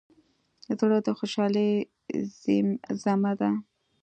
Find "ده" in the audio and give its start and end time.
3.39-3.49